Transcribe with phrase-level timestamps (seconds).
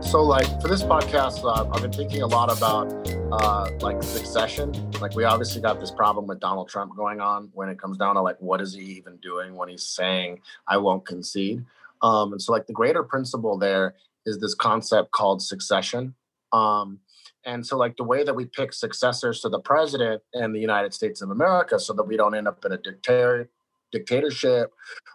[0.00, 2.92] So like for this podcast, uh, I've been thinking a lot about
[3.32, 4.72] uh, like succession.
[5.00, 8.14] Like we obviously got this problem with Donald Trump going on when it comes down
[8.14, 11.64] to like what is he even doing when he's saying I won't concede.
[12.02, 13.94] Um, and so like the greater principle there
[14.24, 16.14] is this concept called succession.
[16.52, 17.00] Um,
[17.44, 20.94] and so like the way that we pick successors to the president in the United
[20.94, 23.48] States of America so that we don't end up in a dictator
[23.92, 24.72] dictatorship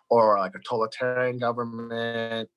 [0.10, 2.50] or like a totalitarian government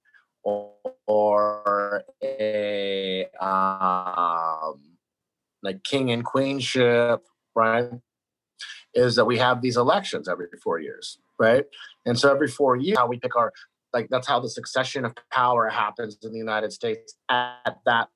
[0.44, 0.72] or,
[1.06, 4.80] or a um,
[5.62, 7.22] like king and queenship,
[7.54, 7.88] right?
[8.94, 11.64] Is that we have these elections every four years, right?
[12.06, 13.52] And so every four years, how we pick our
[13.92, 18.08] like that's how the succession of power happens in the United States at that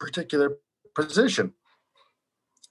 [0.00, 0.56] particular
[0.94, 1.52] position.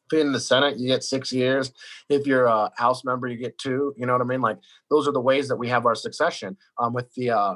[0.05, 1.72] If you're in the Senate, you get six years.
[2.10, 3.94] If you're a House member, you get two.
[3.98, 4.42] You know what I mean?
[4.42, 4.58] Like
[4.90, 6.58] those are the ways that we have our succession.
[6.80, 7.55] Um, with the uh,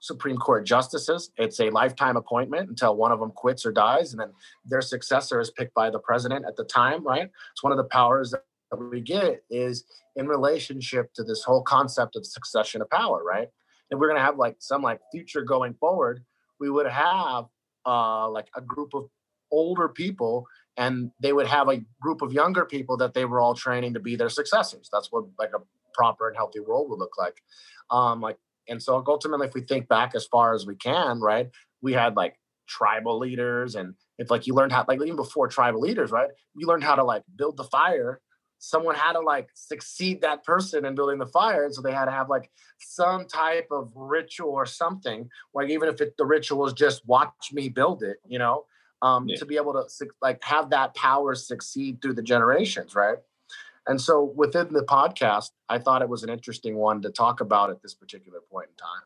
[0.00, 4.20] Supreme Court justices, it's a lifetime appointment until one of them quits or dies, and
[4.20, 4.32] then
[4.64, 7.06] their successor is picked by the president at the time.
[7.06, 7.30] Right?
[7.52, 8.42] It's one of the powers that
[8.76, 9.84] we get is
[10.16, 13.22] in relationship to this whole concept of succession of power.
[13.22, 13.48] Right?
[13.90, 16.24] And we're gonna have like some like future going forward.
[16.58, 17.46] We would have
[17.86, 19.08] uh, like a group of
[19.52, 23.54] older people and they would have a group of younger people that they were all
[23.54, 25.60] training to be their successors that's what like a
[25.92, 27.42] proper and healthy world would look like
[27.90, 28.36] um like
[28.70, 31.50] and so ultimately if we think back as far as we can right
[31.82, 32.34] we had like
[32.66, 36.66] tribal leaders and if like you learned how like even before tribal leaders right you
[36.66, 38.20] learned how to like build the fire
[38.58, 42.04] someone had to like succeed that person in building the fire and so they had
[42.04, 46.58] to have like some type of ritual or something like even if it, the ritual
[46.58, 48.64] was just watch me build it you know
[49.02, 49.36] um, yeah.
[49.36, 53.18] to be able to like have that power succeed through the generations, right?
[53.86, 57.70] And so within the podcast, I thought it was an interesting one to talk about
[57.70, 59.02] at this particular point in time.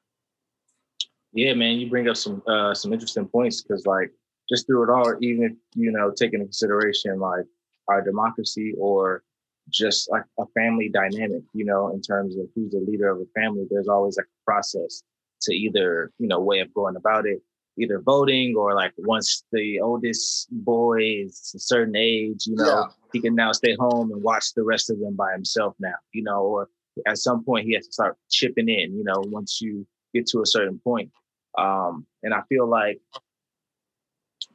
[1.33, 4.13] Yeah, man, you bring up some uh, some interesting points because like
[4.49, 7.47] just through it all, even if you know taking into consideration like
[7.89, 9.23] our democracy or
[9.71, 13.41] just like a family dynamic, you know, in terms of who's the leader of a
[13.41, 15.03] family, there's always like a process
[15.43, 17.43] to either, you know, way of going about it
[17.79, 22.85] either voting or like once the oldest boy is a certain age, you know, yeah.
[23.13, 26.23] he can now stay home and watch the rest of them by himself now, you
[26.23, 26.69] know, or
[27.07, 30.41] at some point he has to start chipping in, you know, once you get to
[30.41, 31.11] a certain point.
[31.59, 33.01] Um, and I feel like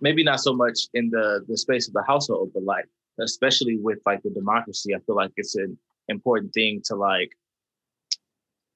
[0.01, 2.85] maybe not so much in the the space of the household, but like
[3.19, 5.77] especially with like the democracy, I feel like it's an
[6.07, 7.31] important thing to like,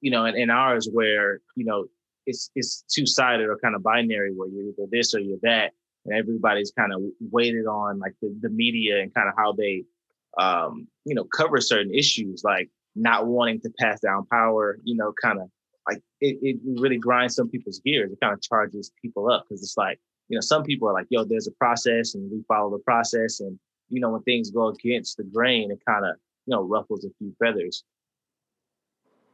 [0.01, 1.85] you know, in, in ours where, you know,
[2.25, 5.71] it's it's two sided or kind of binary where you're either this or you're that,
[6.05, 9.83] and everybody's kind of weighted on like the, the media and kind of how they
[10.37, 15.13] um, you know cover certain issues like not wanting to pass down power, you know,
[15.21, 15.49] kind of
[15.87, 18.11] like it, it really grinds some people's gears.
[18.11, 21.07] It kind of charges people up because it's like, you know, some people are like,
[21.09, 23.39] yo, there's a process and we follow the process.
[23.39, 23.59] And,
[23.89, 27.09] you know, when things go against the grain, it kind of, you know, ruffles a
[27.17, 27.83] few feathers.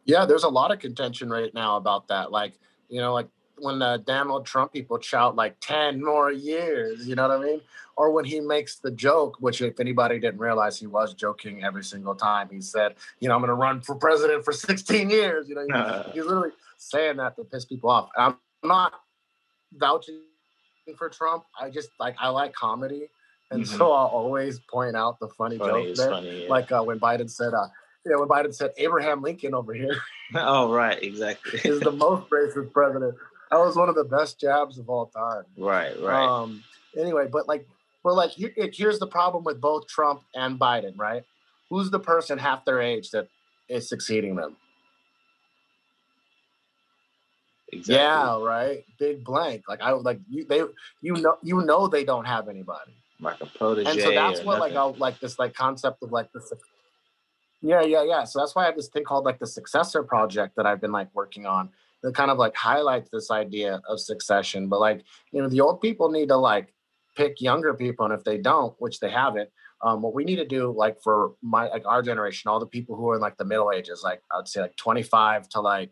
[0.05, 2.31] Yeah, there's a lot of contention right now about that.
[2.31, 2.53] Like,
[2.89, 3.27] you know, like
[3.61, 7.61] when the Donald Trump people shout like 10 more years, you know what I mean?
[7.95, 11.83] Or when he makes the joke, which if anybody didn't realize he was joking every
[11.83, 15.49] single time, he said, you know, I'm going to run for president for 16 years.
[15.49, 16.11] You know, uh.
[16.11, 18.09] he's literally saying that to piss people off.
[18.17, 18.93] I'm not
[19.73, 20.21] vouching
[20.97, 21.43] for Trump.
[21.59, 23.09] I just like, I like comedy.
[23.51, 23.77] And mm-hmm.
[23.77, 26.09] so I'll always point out the funny, funny joke there.
[26.09, 26.49] Funny, yeah.
[26.49, 27.67] Like uh, when Biden said, uh,
[28.05, 29.97] you know, when Biden said Abraham Lincoln over here.
[30.35, 31.59] oh, right, exactly.
[31.63, 33.15] is the most racist president.
[33.51, 35.43] That was one of the best jabs of all time.
[35.57, 36.25] Right, right.
[36.25, 36.63] Um,
[36.97, 37.67] anyway, but like,
[38.03, 41.23] but like, here's the problem with both Trump and Biden, right?
[41.69, 43.27] Who's the person half their age that
[43.67, 44.55] is succeeding them?
[47.71, 47.95] Exactly.
[47.95, 48.83] Yeah, right.
[48.97, 49.63] Big blank.
[49.67, 50.45] Like I like you.
[50.45, 50.63] They
[51.01, 52.93] you know you know they don't have anybody.
[53.19, 53.91] Like a protege.
[53.91, 54.75] And so that's what nothing.
[54.75, 56.51] like I like this like concept of like this
[57.61, 58.23] yeah, yeah, yeah.
[58.23, 60.91] So that's why I have this thing called like the successor project that I've been
[60.91, 61.69] like working on
[62.03, 64.69] that kind of like highlights this idea of succession.
[64.69, 66.73] But like, you know, the old people need to like
[67.15, 68.05] pick younger people.
[68.05, 69.49] And if they don't, which they haven't,
[69.81, 72.95] um, what we need to do, like for my like our generation, all the people
[72.95, 75.91] who are in like the middle ages, like I'd say like 25 to like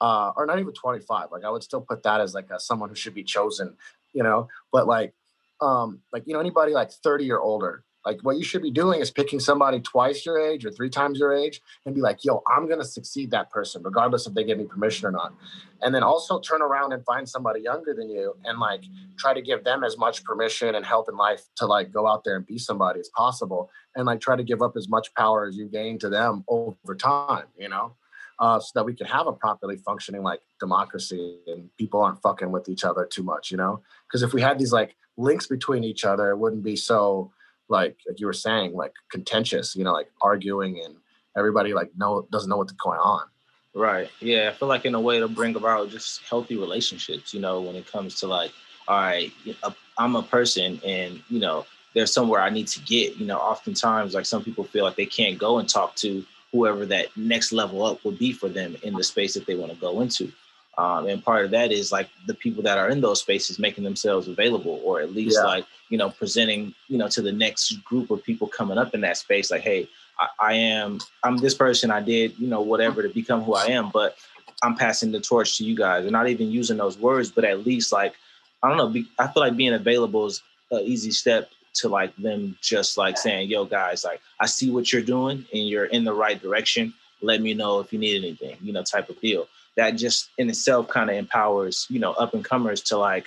[0.00, 1.28] uh, or not even 25.
[1.30, 3.76] Like I would still put that as like a, someone who should be chosen,
[4.12, 5.14] you know, but like
[5.60, 9.00] um like you know anybody like 30 or older like what you should be doing
[9.00, 12.42] is picking somebody twice your age or three times your age and be like, yo,
[12.46, 15.34] I'm gonna succeed that person, regardless if they give me permission or not.
[15.82, 18.82] And then also turn around and find somebody younger than you and like
[19.18, 22.24] try to give them as much permission and help in life to like go out
[22.24, 25.46] there and be somebody as possible and like try to give up as much power
[25.46, 27.94] as you gain to them over time, you know?
[28.42, 32.50] uh, so that we can have a properly functioning like democracy and people aren't fucking
[32.50, 33.80] with each other too much, you know?
[34.08, 37.30] Because if we had these like links between each other, it wouldn't be so
[37.72, 40.94] like like you were saying, like contentious, you know, like arguing and
[41.36, 43.26] everybody like no doesn't know what's going on.
[43.74, 44.10] Right.
[44.20, 44.50] Yeah.
[44.50, 47.74] I feel like in a way to bring about just healthy relationships, you know, when
[47.74, 48.52] it comes to like,
[48.86, 49.32] all right,
[49.62, 51.64] uh, I'm a person and, you know,
[51.94, 55.06] there's somewhere I need to get, you know, oftentimes like some people feel like they
[55.06, 58.94] can't go and talk to whoever that next level up would be for them in
[58.94, 60.30] the space that they want to go into.
[60.78, 63.84] Um, and part of that is like the people that are in those spaces making
[63.84, 65.46] themselves available or at least yeah.
[65.46, 69.02] like you know presenting you know to the next group of people coming up in
[69.02, 69.86] that space like hey
[70.18, 73.66] I, I, am i'm this person i did you know whatever to become who i
[73.66, 74.16] am but
[74.62, 76.04] i'm passing the torch to you guys.
[76.04, 78.14] And not even using those words but at least like
[78.62, 82.16] i don't know be, i feel like being available is an easy step to like
[82.16, 86.04] them just like saying yo guys like i see what you're doing and you're in
[86.04, 86.94] the right direction.
[87.24, 89.46] Let me know if you need anything you know type of deal
[89.76, 93.26] that just in itself kind of empowers you know up and comers to like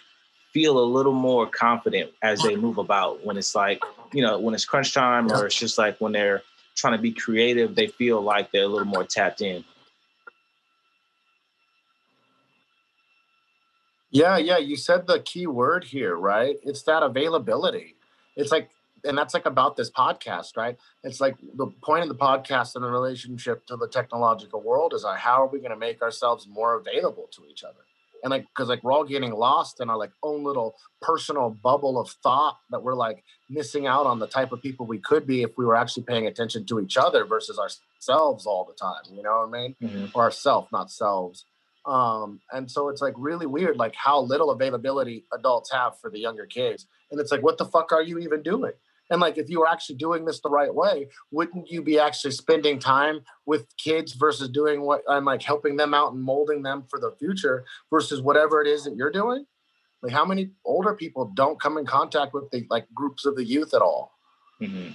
[0.52, 3.26] feel a little more confident as they move about.
[3.26, 3.84] When it's like
[4.14, 6.44] you know when it's crunch time or it's just like when they're
[6.76, 9.64] trying to be creative they feel like they're a little more tapped in.
[14.12, 16.58] Yeah yeah you said the key word here right?
[16.64, 17.96] It's that availability.
[18.36, 18.70] It's like
[19.06, 20.78] and that's like about this podcast, right?
[21.04, 25.04] It's like the point of the podcast and the relationship to the technological world is
[25.04, 27.80] like, how are we going to make ourselves more available to each other?
[28.24, 32.00] And like, because like we're all getting lost in our like own little personal bubble
[32.00, 35.44] of thought that we're like missing out on the type of people we could be
[35.44, 39.16] if we were actually paying attention to each other versus ourselves all the time.
[39.16, 39.76] You know what I mean?
[39.82, 40.06] Mm-hmm.
[40.16, 41.46] Or ourself, not selves.
[41.86, 46.20] Um, and so it's like really weird, like how little availability adults have for the
[46.20, 46.88] younger kids.
[47.12, 48.72] And it's like, what the fuck are you even doing?
[49.10, 52.32] And like, if you were actually doing this the right way, wouldn't you be actually
[52.32, 56.84] spending time with kids versus doing what and like helping them out and molding them
[56.90, 59.46] for the future versus whatever it is that you're doing?
[60.02, 63.46] Like, how many older people don't come in contact with the like groups of the
[63.46, 64.18] youth at all?
[64.62, 64.92] Mm-hmm.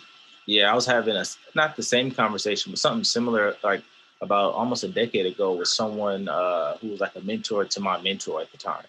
[0.46, 1.24] Yeah, I was having a
[1.54, 3.82] not the same conversation, but something similar, like
[4.20, 8.00] about almost a decade ago, with someone uh, who was like a mentor to my
[8.00, 8.84] mentor at the time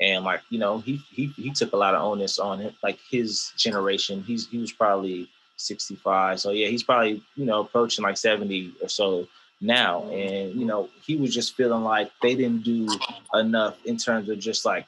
[0.00, 2.98] and like you know he he he took a lot of onus on it like
[3.10, 4.22] his generation.
[4.22, 5.28] He's he was probably
[5.58, 9.26] 65 so yeah he's probably you know approaching like 70 or so
[9.60, 10.04] now.
[10.10, 12.88] And you know he was just feeling like they didn't do
[13.34, 14.86] enough in terms of just like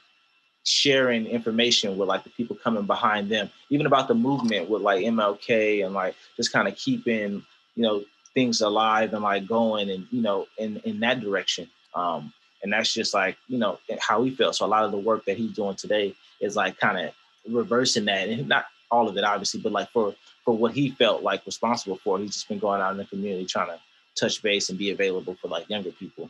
[0.63, 3.49] sharing information with like the people coming behind them.
[3.69, 7.43] Even about the movement with like mlk and like just kind of keeping
[7.75, 8.03] you know
[8.33, 11.67] things alive and like going and you know in in that direction.
[11.95, 12.31] Um
[12.63, 15.25] and that's just like you know how he felt so a lot of the work
[15.25, 17.13] that he's doing today is like kind of
[17.51, 18.27] reversing that.
[18.29, 21.97] And not all of it obviously but like for for what he felt like responsible
[21.97, 23.79] for he's just been going out in the community trying to
[24.15, 26.29] touch base and be available for like younger people.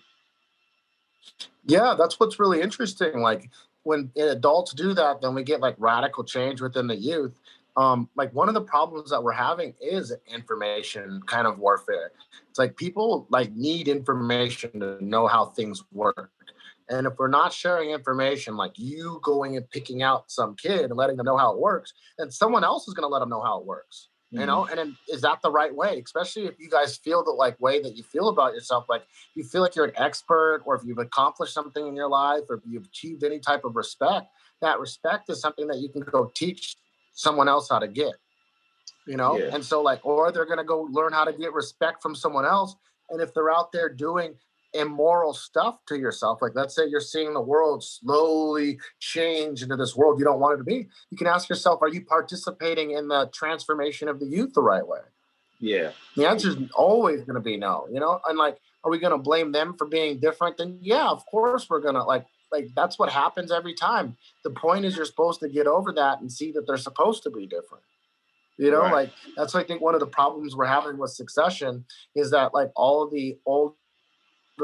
[1.66, 3.20] Yeah that's what's really interesting.
[3.20, 3.50] Like
[3.84, 7.40] when adults do that then we get like radical change within the youth
[7.80, 12.12] um, like one of the problems that we're having is information kind of warfare.
[12.50, 16.32] It's like people like need information to know how things work.
[16.90, 20.98] And if we're not sharing information, like you going and picking out some kid and
[20.98, 23.42] letting them know how it works, then someone else is going to let them know
[23.42, 24.10] how it works.
[24.34, 24.42] Mm-hmm.
[24.42, 26.02] You know, and then, is that the right way?
[26.04, 29.04] Especially if you guys feel the like way that you feel about yourself, like
[29.36, 32.58] you feel like you're an expert, or if you've accomplished something in your life, or
[32.58, 34.28] if you've achieved any type of respect.
[34.62, 36.76] That respect is something that you can go teach
[37.20, 38.14] someone else how to get
[39.06, 39.38] you know?
[39.38, 39.54] Yeah.
[39.54, 42.46] and so like or they're going to go learn how to get respect from someone
[42.46, 42.76] else
[43.10, 44.36] and if they're out there doing
[44.74, 49.96] immoral stuff to yourself like let's say you're seeing the world slowly change into this
[49.96, 53.08] world you don't want it to be you can ask yourself are you participating in
[53.08, 55.00] the transformation of the youth the right way?
[55.60, 55.92] Yeah.
[56.16, 58.22] The answer is always going to be no you know?
[58.28, 60.58] And like are we going to blame them for being different?
[60.58, 64.18] Then yeah of course we're going to like like that's what happens every time.
[64.44, 67.30] The point is you're supposed to get over that and see that they're supposed to
[67.30, 67.84] be different.
[68.58, 68.92] You know, right.
[68.92, 72.54] like that's why I think one of the problems we're having with succession is that
[72.54, 73.74] like all of the older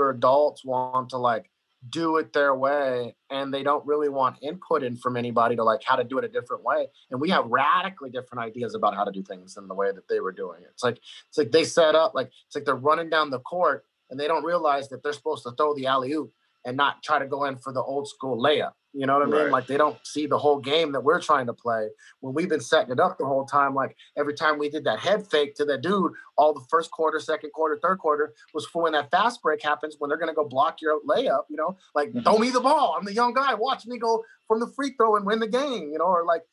[0.09, 1.49] adults want to like
[1.89, 5.81] do it their way and they don't really want input in from anybody to like
[5.83, 9.03] how to do it a different way and we have radically different ideas about how
[9.03, 10.99] to do things than the way that they were doing it it's like
[11.29, 14.27] it's like they set up like it's like they're running down the court and they
[14.27, 16.31] don't realize that they're supposed to throw the alley oop
[16.65, 18.71] and not try to go in for the old school layup.
[18.93, 19.41] You know what I mean?
[19.41, 19.51] Right.
[19.51, 21.89] Like they don't see the whole game that we're trying to play
[22.21, 23.75] when we've been setting it up the whole time.
[23.75, 27.19] Like every time we did that head fake to that dude, all the first quarter,
[27.19, 30.47] second quarter, third quarter was for when that fast break happens when they're gonna go
[30.47, 31.43] block your layup.
[31.49, 32.21] You know, like mm-hmm.
[32.21, 32.95] throw me the ball.
[32.97, 33.53] I'm the young guy.
[33.53, 35.89] Watch me go from the free throw and win the game.
[35.91, 36.43] You know, or like.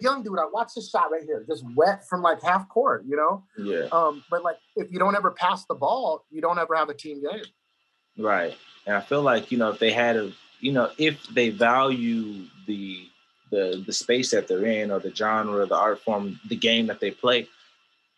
[0.00, 3.16] Young dude, I watch this shot right here, just wet from like half court, you
[3.16, 3.42] know?
[3.58, 3.88] Yeah.
[3.90, 6.94] Um, but like if you don't ever pass the ball, you don't ever have a
[6.94, 7.42] team game.
[8.18, 8.56] Right.
[8.86, 12.44] And I feel like, you know, if they had a, you know, if they value
[12.66, 13.08] the
[13.50, 17.00] the the space that they're in or the genre, the art form, the game that
[17.00, 17.48] they play,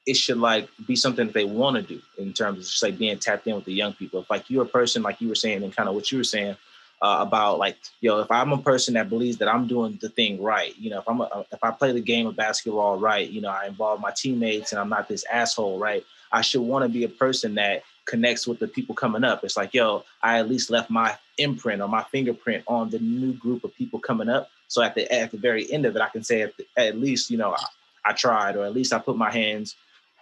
[0.06, 2.98] it should like be something that they want to do in terms of just like
[2.98, 4.20] being tapped in with the young people.
[4.20, 6.24] If like you're a person like you were saying and kind of what you were
[6.24, 6.56] saying
[7.02, 10.42] uh, about like, yo, if I'm a person that believes that I'm doing the thing
[10.42, 13.40] right, you know, if I'm a, if I play the game of basketball right, you
[13.40, 16.04] know, I involve my teammates and I'm not this asshole, right?
[16.32, 19.44] I should want to be a person that connects with the people coming up.
[19.44, 23.32] It's like, yo, I at least left my imprint or my fingerprint on the new
[23.34, 24.50] group of people coming up.
[24.66, 26.98] So at the at the very end of it, I can say at, the, at
[26.98, 27.64] least, you know, I,
[28.04, 29.76] I, tried, or at least I put my hands,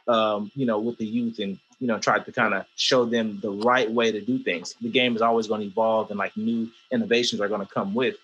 [0.07, 3.39] um, you know, with the youth and you know tried to kind of show them
[3.41, 4.75] the right way to do things.
[4.81, 7.95] The game is always going to evolve, and like new innovations are going to come
[7.95, 8.17] with.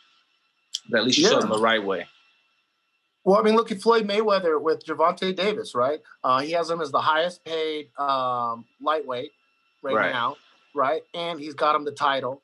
[0.91, 1.31] But at least you yeah.
[1.31, 2.07] show them the right way.
[3.25, 6.01] Well, I mean, look at Floyd Mayweather with Gervonta Davis, right?
[6.23, 9.33] Uh, he has him as the highest paid um, lightweight
[9.85, 10.37] right, right, now,
[10.75, 11.03] right?
[11.15, 12.43] And he's got him the title.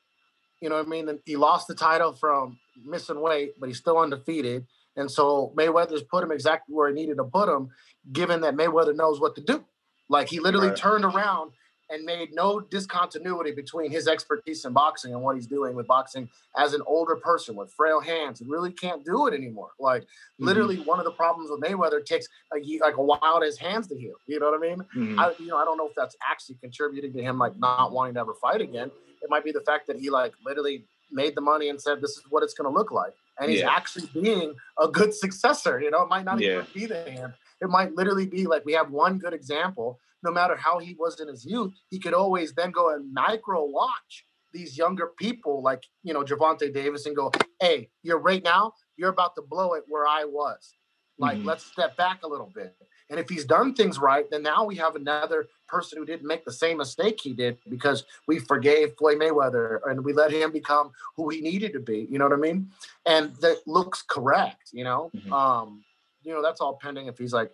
[0.61, 1.09] You know what I mean?
[1.09, 4.67] And he lost the title from missing weight, but he's still undefeated.
[4.95, 7.69] And so Mayweather's put him exactly where he needed to put him,
[8.11, 9.63] given that Mayweather knows what to do.
[10.09, 10.77] Like he literally right.
[10.77, 11.51] turned around
[11.91, 16.29] and made no discontinuity between his expertise in boxing and what he's doing with boxing
[16.57, 18.39] as an older person with frail hands.
[18.39, 19.71] He really can't do it anymore.
[19.79, 20.45] Like mm-hmm.
[20.45, 23.87] literally, one of the problems with Mayweather takes a, like a while to his hands
[23.87, 24.15] to heal.
[24.25, 24.79] You know what I mean?
[24.95, 25.19] Mm-hmm.
[25.19, 28.13] I, you know, I don't know if that's actually contributing to him like not wanting
[28.15, 28.89] to ever fight again.
[29.21, 32.11] It might be the fact that he like literally made the money and said, "This
[32.11, 33.69] is what it's going to look like," and he's yeah.
[33.69, 35.79] actually being a good successor.
[35.79, 36.49] You know, it might not yeah.
[36.49, 37.33] even be the hand.
[37.61, 41.19] It might literally be like we have one good example no matter how he was
[41.19, 45.83] in his youth, he could always then go and micro watch these younger people like,
[46.03, 49.83] you know, Gervonta Davis and go, hey, you're right now, you're about to blow it
[49.87, 50.75] where I was.
[51.17, 51.47] Like, mm-hmm.
[51.47, 52.75] let's step back a little bit.
[53.09, 56.45] And if he's done things right, then now we have another person who didn't make
[56.45, 60.91] the same mistake he did because we forgave Floyd Mayweather and we let him become
[61.17, 62.07] who he needed to be.
[62.09, 62.71] You know what I mean?
[63.05, 65.11] And that looks correct, you know?
[65.15, 65.33] Mm-hmm.
[65.33, 65.83] Um,
[66.23, 67.51] you know, that's all pending if he's like,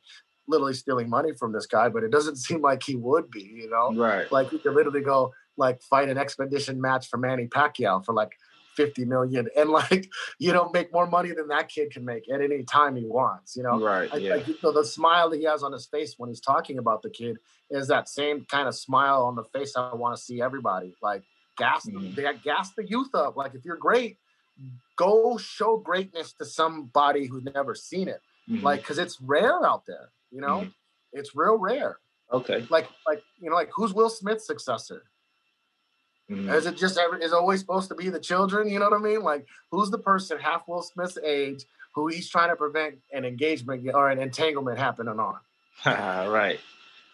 [0.48, 3.70] literally stealing money from this guy, but it doesn't seem like he would be, you
[3.70, 3.94] know?
[3.94, 4.32] Right.
[4.32, 8.38] Like he could literally go like fight an expedition match for Manny Pacquiao for like
[8.75, 12.42] 50 million and like, you know, make more money than that kid can make at
[12.42, 13.80] any time he wants, you know?
[13.80, 14.10] Right.
[14.13, 14.36] I, yeah.
[14.36, 17.01] Like, you know, the smile that he has on his face when he's talking about
[17.01, 17.38] the kid
[17.70, 20.96] is that same kind of smile on the face I want to see everybody.
[21.01, 21.24] Like
[21.58, 22.13] gas, mm-hmm.
[22.16, 23.36] they gas the youth up.
[23.36, 24.18] Like if you're great,
[24.96, 28.22] go show greatness to somebody who's never seen it.
[28.50, 28.63] Mm-hmm.
[28.63, 30.10] Like, cause it's rare out there.
[30.31, 30.69] You know, mm-hmm.
[31.13, 32.00] it's real rare.
[32.31, 32.65] Okay.
[32.69, 35.03] Like like you know like who's Will Smith's successor?
[36.29, 36.50] Mm-hmm.
[36.50, 38.69] Is it just ever is it always supposed to be the children?
[38.69, 39.22] You know what I mean?
[39.22, 41.63] Like who's the person half Will Smith's age
[41.96, 45.38] who he's trying to prevent an engagement or an entanglement happening on?
[45.86, 46.60] right.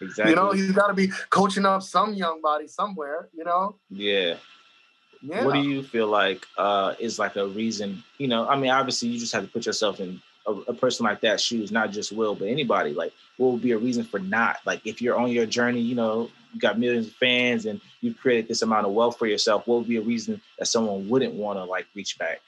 [0.01, 0.31] Exactly.
[0.31, 3.29] You know, he's got to be coaching up some young body somewhere.
[3.33, 3.77] You know.
[3.89, 4.35] Yeah.
[5.21, 5.45] Yeah.
[5.45, 8.03] What do you feel like uh, is like a reason?
[8.17, 11.05] You know, I mean, obviously, you just have to put yourself in a, a, person
[11.05, 12.93] like that shoes, not just Will, but anybody?
[12.93, 14.57] Like, what would be a reason for not?
[14.65, 18.17] Like, if you're on your journey, you know, you got millions of fans and you've
[18.17, 21.33] created this amount of wealth for yourself, what would be a reason that someone wouldn't
[21.33, 22.41] want to like reach back?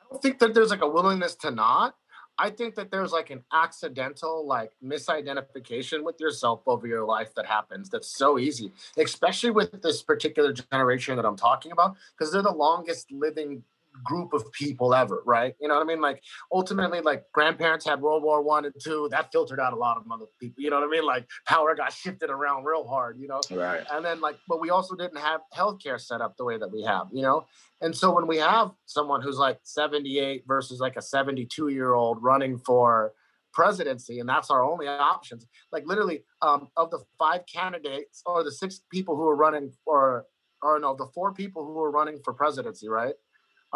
[0.00, 1.94] I don't think that there's like a willingness to not.
[2.38, 7.46] I think that there's like an accidental like misidentification with yourself over your life that
[7.46, 7.88] happens.
[7.88, 12.52] That's so easy, especially with this particular generation that I'm talking about, because they're the
[12.52, 13.62] longest living
[14.04, 15.54] group of people ever, right?
[15.60, 16.00] You know what I mean?
[16.00, 16.22] Like
[16.52, 19.08] ultimately, like grandparents had World War One and two.
[19.10, 20.62] That filtered out a lot of other people.
[20.62, 21.04] You know what I mean?
[21.04, 23.18] Like power got shifted around real hard.
[23.18, 23.40] You know?
[23.50, 23.84] Right.
[23.92, 26.82] And then like, but we also didn't have healthcare set up the way that we
[26.82, 27.08] have.
[27.12, 27.46] You know?
[27.80, 32.22] And so when we have someone who's like 78 versus like a 72 year old
[32.22, 33.12] running for
[33.56, 38.52] presidency and that's our only options like literally um, of the five candidates or the
[38.52, 40.26] six people who are running for
[40.60, 43.14] or no the four people who are running for presidency right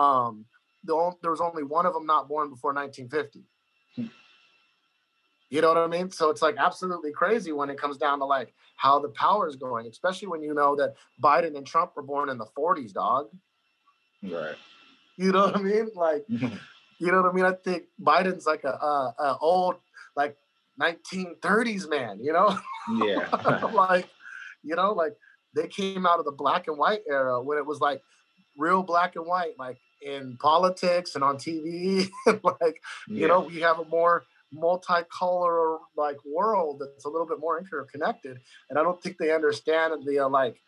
[0.00, 0.46] um,
[0.84, 3.44] the, there was only one of them not born before 1950.
[5.50, 6.10] You know what I mean?
[6.12, 9.56] So it's like absolutely crazy when it comes down to like how the power is
[9.56, 13.28] going, especially when you know that Biden and Trump were born in the 40s, dog.
[14.22, 14.54] Right.
[15.16, 15.88] You know what I mean?
[15.94, 17.44] Like, you know what I mean?
[17.44, 19.76] I think Biden's like a, a, a old,
[20.14, 20.36] like
[20.80, 22.56] 1930s man, you know?
[23.04, 23.28] Yeah.
[23.74, 24.08] like,
[24.62, 25.14] you know, like
[25.54, 28.02] they came out of the black and white era when it was like
[28.56, 32.08] real black and white, like in politics and on TV.
[32.26, 33.20] like, yeah.
[33.20, 38.38] you know, we have a more multicolor like world that's a little bit more interconnected.
[38.68, 40.60] And I don't think they understand the uh, like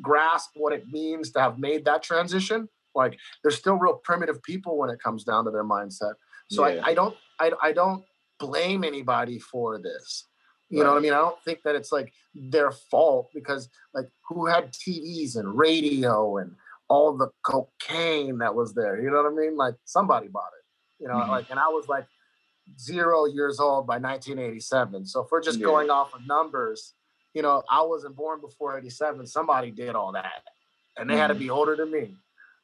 [0.00, 2.68] grasp what it means to have made that transition.
[2.94, 6.14] Like they're still real primitive people when it comes down to their mindset.
[6.50, 6.82] So yeah.
[6.84, 8.04] I, I don't I, I don't
[8.38, 10.24] blame anybody for this.
[10.68, 10.86] You right.
[10.86, 11.12] know what I mean?
[11.12, 16.38] I don't think that it's like their fault because like who had TVs and radio
[16.38, 16.56] and
[16.88, 19.00] all the cocaine that was there?
[19.00, 19.56] You know what I mean?
[19.56, 21.02] Like somebody bought it.
[21.02, 21.30] You know, mm-hmm.
[21.30, 22.06] like and I was like
[22.78, 25.06] zero years old by 1987.
[25.06, 25.66] So if we're just yeah.
[25.66, 26.94] going off of numbers,
[27.34, 29.26] you know, I wasn't born before 87.
[29.26, 30.42] Somebody did all that.
[30.96, 31.20] And they mm-hmm.
[31.20, 31.42] had to mm-hmm.
[31.42, 32.14] be older than me.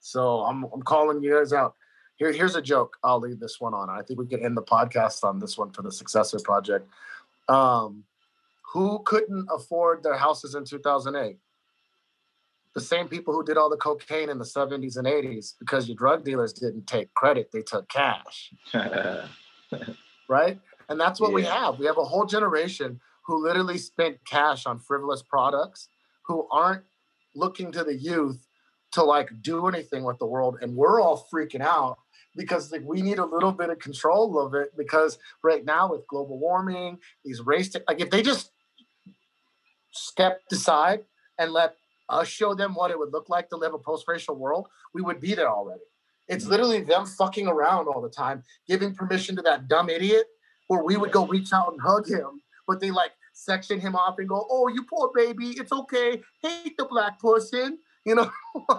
[0.01, 1.75] So I'm I'm calling you guys out.
[2.17, 2.97] Here, here's a joke.
[3.03, 3.91] I'll leave this one on.
[3.91, 6.89] I think we can end the podcast on this one for the successor project.
[7.49, 8.05] Um,
[8.73, 11.39] who couldn't afford their houses in 2008?
[12.75, 15.97] The same people who did all the cocaine in the 70s and 80s because your
[15.97, 18.53] drug dealers didn't take credit, they took cash.
[20.29, 20.59] right?
[20.89, 21.35] And that's what yeah.
[21.35, 21.79] we have.
[21.79, 25.89] We have a whole generation who literally spent cash on frivolous products
[26.27, 26.83] who aren't
[27.35, 28.47] looking to the youth
[28.93, 31.97] to like do anything with the world and we're all freaking out
[32.37, 36.07] because like we need a little bit of control of it because right now with
[36.07, 38.51] global warming these race like if they just
[39.93, 41.01] stepped aside
[41.39, 41.77] and let
[42.13, 45.21] us show them what it would look like to live a post-racial world we would
[45.21, 45.81] be there already
[46.29, 46.53] it's mm-hmm.
[46.53, 50.27] literally them fucking around all the time giving permission to that dumb idiot
[50.69, 54.19] where we would go reach out and hug him but they like section him off
[54.19, 58.31] and go oh you poor baby it's okay hate the black person you know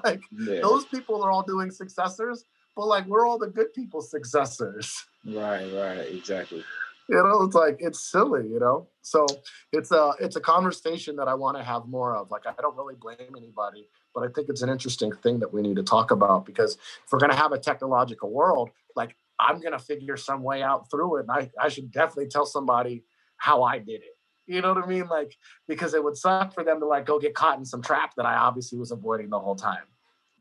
[0.03, 0.59] like yeah.
[0.61, 5.03] those people are all doing successors but like we're all the good people's successors.
[5.25, 6.63] Right, right, exactly.
[7.09, 8.87] You know, it's like it's silly, you know.
[9.01, 9.25] So
[9.71, 12.31] it's a it's a conversation that I want to have more of.
[12.31, 15.61] Like I don't really blame anybody, but I think it's an interesting thing that we
[15.61, 19.79] need to talk about because if we're gonna have a technological world, like I'm gonna
[19.79, 21.25] figure some way out through it.
[21.27, 23.03] And I, I should definitely tell somebody
[23.35, 24.17] how I did it.
[24.45, 25.07] You know what I mean?
[25.07, 28.13] Like, because it would suck for them to like go get caught in some trap
[28.15, 29.83] that I obviously was avoiding the whole time.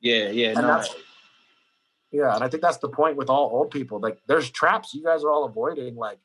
[0.00, 0.48] Yeah, yeah.
[0.48, 0.94] And no, that's,
[2.10, 4.00] yeah, and I think that's the point with all old people.
[4.00, 5.94] Like, there's traps you guys are all avoiding.
[5.94, 6.18] Like,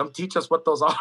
[0.00, 0.96] come teach us what those are.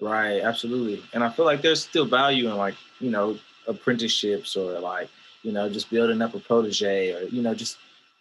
[0.00, 1.02] Right, absolutely.
[1.12, 5.08] And I feel like there's still value in like, you know, apprenticeships or like,
[5.42, 7.78] you know, just building up a protege or, you know, just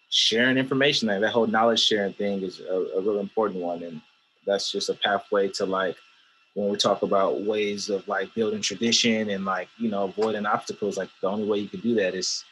[0.10, 1.08] sharing information.
[1.08, 3.84] Like that whole knowledge sharing thing is a, a real important one.
[3.84, 4.02] And
[4.46, 5.96] that's just a pathway to like
[6.54, 10.98] when we talk about ways of like building tradition and like, you know, avoiding obstacles,
[10.98, 12.44] like the only way you can do that is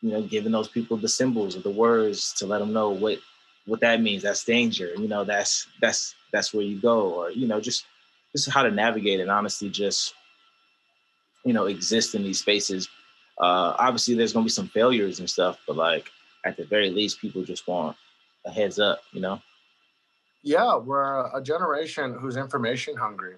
[0.00, 3.18] you know, giving those people the symbols or the words to let them know what
[3.66, 4.22] what that means.
[4.22, 4.92] That's danger.
[4.98, 7.86] You know, that's that's that's where you go, or you know, just
[8.32, 10.14] this is how to navigate and honestly just
[11.44, 12.88] you know exist in these spaces.
[13.38, 16.10] Uh, obviously, there's gonna be some failures and stuff, but like
[16.44, 17.96] at the very least, people just want
[18.44, 19.00] a heads up.
[19.12, 19.40] You know.
[20.42, 23.36] Yeah, we're a generation who's information hungry.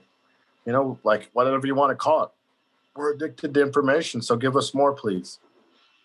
[0.64, 2.30] You know, like whatever you want to call it.
[2.96, 5.38] We're addicted to information, so give us more, please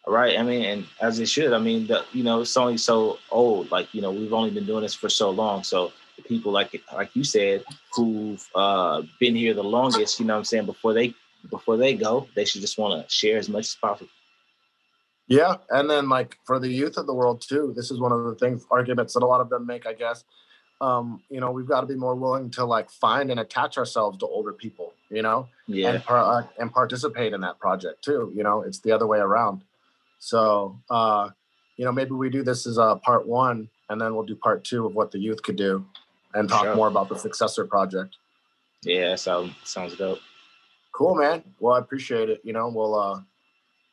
[0.08, 0.38] right?
[0.38, 1.54] I mean, and as it should.
[1.54, 3.72] I mean, the, you know, it's only so old.
[3.72, 5.64] Like, you know, we've only been doing this for so long.
[5.64, 10.38] So the people, like like you said, who've uh, been here the longest, you know,
[10.38, 11.14] I'm saying before they
[11.50, 14.10] before they go, they should just want to share as much as possible.
[15.28, 18.24] Yeah, and then like for the youth of the world too, this is one of
[18.26, 20.24] the things arguments that a lot of them make, I guess.
[20.82, 24.18] Um, you know, we've got to be more willing to like find and attach ourselves
[24.18, 28.32] to older people, you know, yeah, and, uh, and participate in that project too.
[28.36, 29.64] You know, it's the other way around.
[30.20, 31.30] So, uh,
[31.78, 34.64] you know, maybe we do this as a part one, and then we'll do part
[34.64, 35.86] two of what the youth could do,
[36.34, 36.76] and talk sure.
[36.76, 38.18] more about the successor project.
[38.84, 40.20] Yeah, so sounds dope.
[40.94, 41.44] Cool, man.
[41.60, 42.42] Well, I appreciate it.
[42.44, 43.22] You know, we'll, uh,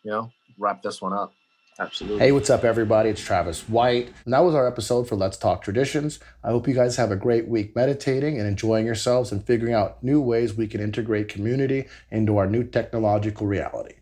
[0.02, 1.32] you know, wrap this one up.
[1.80, 2.18] Absolutely.
[2.18, 3.08] Hey, what's up, everybody?
[3.08, 4.12] It's Travis White.
[4.24, 6.18] And that was our episode for Let's Talk Traditions.
[6.42, 10.02] I hope you guys have a great week meditating and enjoying yourselves and figuring out
[10.02, 13.94] new ways we can integrate community into our new technological reality.